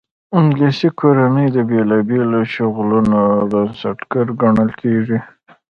انګلیسي 0.37 0.89
کورنۍ 0.99 1.47
د 1.55 1.57
بېلابېلو 1.69 2.39
شغلونو 2.53 3.21
بنسټګر 3.51 4.25
ګڼل 4.41 4.69
کېږي. 4.81 5.19